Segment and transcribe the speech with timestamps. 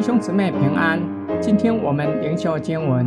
[0.00, 0.98] 弟兄姊妹平安，
[1.42, 3.06] 今天我们灵修经文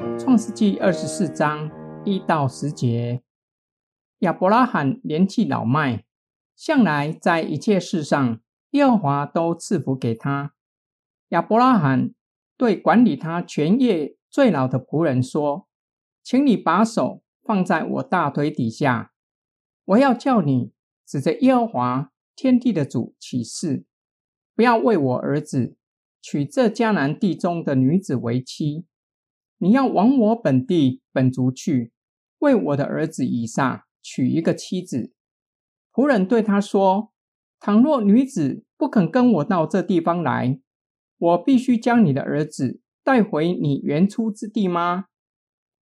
[0.18, 1.70] 《创世纪二十四章
[2.04, 3.22] 一到十节。
[4.18, 6.04] 亚伯拉罕年纪老迈，
[6.54, 8.38] 向来在一切事上，
[8.72, 10.52] 耶和华都赐福给他。
[11.28, 12.12] 亚伯拉罕
[12.58, 15.66] 对管理他全业最老的仆人说
[16.22, 19.12] ：“请你把手放在我大腿底下，
[19.86, 20.74] 我要叫你
[21.06, 23.86] 指着耶和华天地的主起誓，
[24.54, 25.78] 不要为我儿子。”
[26.26, 28.86] 娶这迦南地中的女子为妻，
[29.58, 31.92] 你要往我本地本族去，
[32.38, 35.12] 为我的儿子以撒娶一个妻子。
[35.92, 37.12] 仆人对他说
[37.60, 40.58] ：“倘若女子不肯跟我到这地方来，
[41.18, 45.04] 我必须将你的儿子带回你原出之地吗？”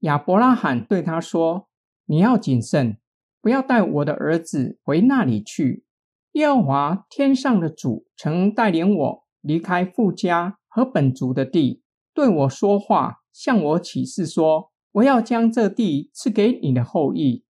[0.02, 1.68] 亚伯拉罕对他说
[2.06, 2.98] ：“你要谨慎，
[3.40, 5.84] 不要带我的儿子回那里去。
[6.32, 11.82] 耶和华天上的主曾带领我。”离开富家和本族的地，
[12.14, 17.44] 对我说话，向我起誓说：“我要将这地赐给你的后裔，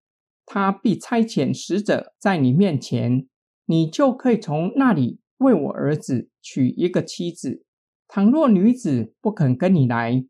[0.44, 3.28] 他必差遣使者在你面前，
[3.66, 7.64] 你就可以从那里为我儿子娶一个妻子。
[8.08, 10.24] 倘若女子不肯跟你来，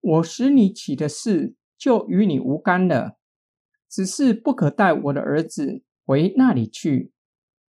[0.00, 3.16] 我使你起的事就与你无干了。
[3.90, 7.12] 只是不可带我的儿子回那里去。”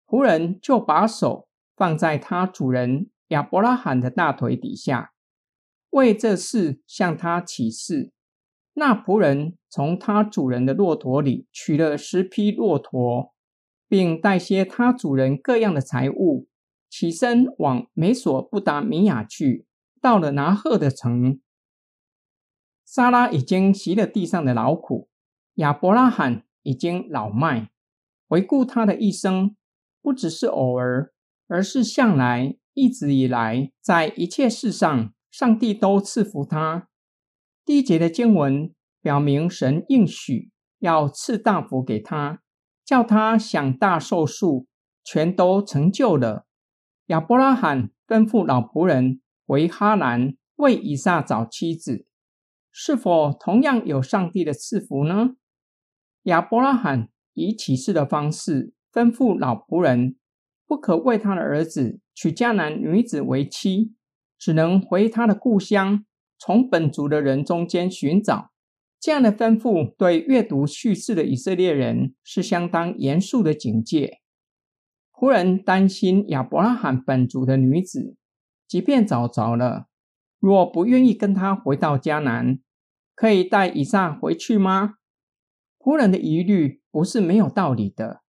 [0.07, 3.09] 仆人就把手放在他主人。
[3.29, 5.13] 亚伯拉罕的大腿底下，
[5.89, 8.11] 为这事向他起誓。
[8.73, 13.33] 那仆人从他主人的骆驼里取了十匹骆驼，
[13.87, 16.47] 并带些他主人各样的财物，
[16.89, 19.65] 起身往美索不达米亚去。
[20.01, 21.39] 到了拿鹤的城，
[22.85, 25.09] 莎拉已经习了地上的劳苦，
[25.55, 27.71] 亚伯拉罕已经老迈。
[28.27, 29.55] 回顾他的一生，
[30.01, 31.11] 不只是偶尔，
[31.47, 32.57] 而是向来。
[32.75, 36.87] 一直以来，在一切事上，上帝都赐福他。
[37.65, 38.71] 第一节的经文
[39.01, 42.41] 表明，神应许要赐大福给他，
[42.85, 44.67] 叫他享大寿数，
[45.03, 46.45] 全都成就了。
[47.07, 52.05] 亚伯拉罕吩咐老仆人回哈兰为以撒找妻子，
[52.71, 55.31] 是否同样有上帝的赐福呢？
[56.23, 60.15] 亚伯拉罕以启示的方式吩咐老仆人。
[60.67, 63.93] 不可为他的儿子娶迦南女子为妻，
[64.39, 66.05] 只能回他的故乡，
[66.39, 68.51] 从本族的人中间寻找。
[68.99, 74.21] 这样的吩咐对阅读叙事的以色列人是相当严肃的警戒。
[75.13, 78.15] 仆人担心亚伯拉罕本族的女子，
[78.67, 79.87] 即便找着了，
[80.39, 82.59] 若不愿意跟他回到迦南，
[83.13, 84.95] 可以带以撒回去吗？
[85.77, 88.21] 仆人的疑虑不是没有道理的，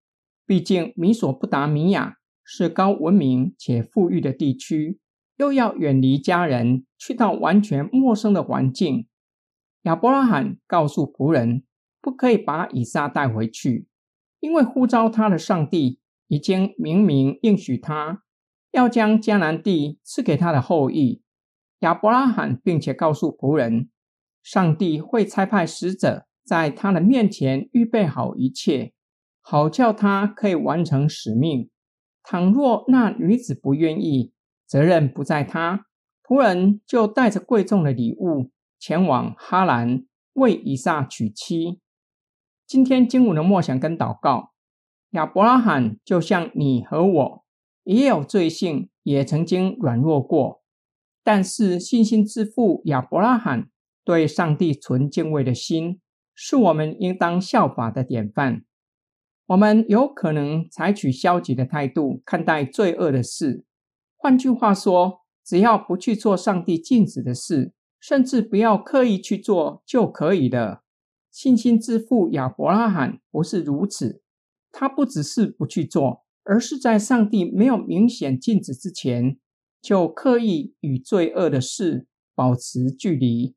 [0.45, 2.16] 毕竟米索不达米亚。
[2.44, 5.00] 是高文明且富裕的地区，
[5.37, 9.06] 又要远离家人，去到完全陌生的环境。
[9.82, 11.65] 亚伯拉罕告诉仆人，
[12.00, 13.88] 不可以把以撒带回去，
[14.41, 18.22] 因为呼召他的上帝已经明明应许他，
[18.71, 21.22] 要将迦南地赐给他的后裔。
[21.81, 23.91] 亚伯拉罕并且告诉仆人，
[24.43, 28.93] 上帝会差派使者在他的面前预备好一切，
[29.41, 31.69] 好叫他可以完成使命。
[32.24, 34.32] 倘若那女子不愿意，
[34.66, 35.86] 责任不在他。
[36.26, 41.80] 仆人就带着贵重的礼物前往哈兰为以撒娶妻。
[42.66, 44.52] 今天经文的默想跟祷告，
[45.10, 47.44] 亚伯拉罕就像你和我，
[47.82, 50.62] 也有罪性，也曾经软弱过。
[51.22, 53.68] 但是信心之父亚伯拉罕
[54.02, 56.00] 对上帝存敬畏的心，
[56.34, 58.64] 是我们应当效法的典范。
[59.47, 63.65] 我们有可能采取消极的态度看待罪恶的事，
[64.16, 70.83] 换句话说，只要不去做上帝禁止的事，甚至不要刻意去做就可以了。
[71.31, 74.22] 信心之父亚伯拉罕不是如此，
[74.72, 79.36] 他不只是不去做，而是在上帝没有明显禁止之前，
[79.83, 83.54] 就刻意与罪恶的事保持距离，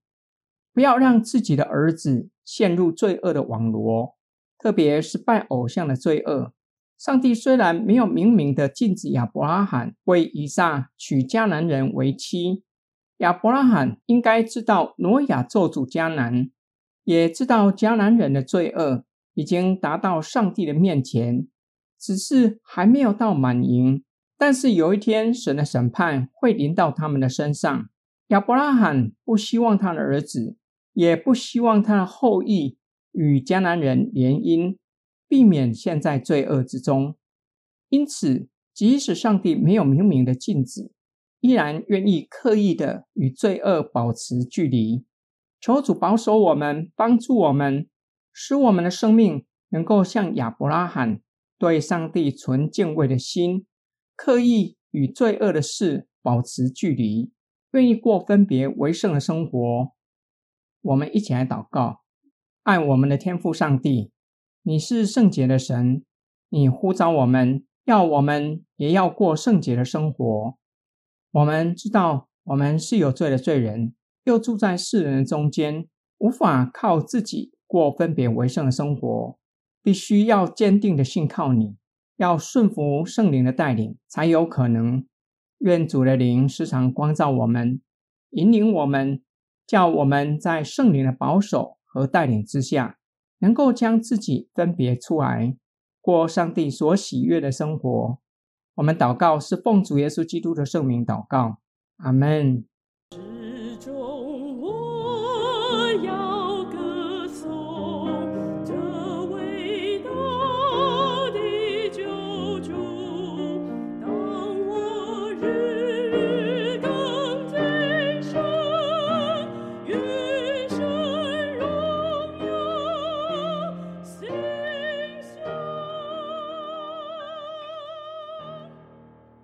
[0.73, 4.16] 不要让自己的儿子陷入罪恶的网罗。
[4.59, 6.53] 特别是拜偶像的罪恶，
[6.97, 12.63] 上帝虽然没有明明的禁止亚伯拉罕为以撒娶迦南人为妻，
[13.17, 16.49] 亚伯拉罕应该知道挪亚咒诅迦南，
[17.03, 19.05] 也知道迦南人的罪恶
[19.35, 21.47] 已经达到上帝的面前，
[21.99, 24.03] 只是还没有到满盈。
[24.39, 27.89] 但是有一天，神的审判会临到他们的身上。
[28.27, 30.57] 亚伯拉罕不希望他的儿子，
[30.93, 32.77] 也不希望他的后裔。
[33.17, 34.77] 与迦南人联姻，
[35.27, 37.15] 避免陷在罪恶之中。
[37.89, 40.91] 因此，即使上帝没有明明的禁止，
[41.39, 45.03] 依然愿意刻意的与罪恶保持距离。
[45.59, 47.89] 求主保守我们，帮助我们，
[48.31, 51.19] 使我们的生命能够像亚伯拉罕
[51.57, 53.65] 对上帝存敬畏的心，
[54.15, 57.31] 刻意与罪恶的事保持距离，
[57.71, 59.91] 愿意过分别为圣的生活。
[60.81, 62.01] 我们一起来祷告：
[62.67, 64.11] 爱我们的天父上帝，
[64.63, 66.03] 你是圣洁的神，
[66.49, 70.57] 你呼召我们，要我们也要过圣洁的生活。
[71.31, 73.93] 我们知道，我们是有罪的罪人，
[74.25, 75.87] 又住在世人的中间，
[76.17, 79.39] 无法靠自己过分别为圣的生活，
[79.81, 81.77] 必须要坚定的信靠你，
[82.17, 85.07] 要顺服圣灵的带领，才有可能。
[85.59, 87.79] 愿主的灵时常光照我们，
[88.31, 89.23] 引领我们，
[89.65, 92.99] 叫我们在圣灵的保守和带领之下，
[93.39, 95.57] 能够将自己分别出来，
[95.99, 98.19] 过上帝所喜悦的生活。
[98.75, 101.59] 我们祷告是奉主耶稣基督的圣名祷告，
[101.97, 102.65] 阿门。